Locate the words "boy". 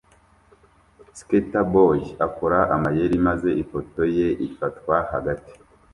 1.73-1.99